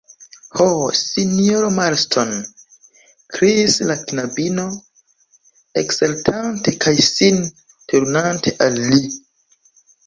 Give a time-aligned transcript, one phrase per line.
[0.59, 0.65] Ho,
[0.99, 2.31] sinjoro Marston,
[3.35, 4.67] kriis la knabino,
[5.85, 7.43] eksaltante kaj sin
[7.95, 9.07] turnante al li.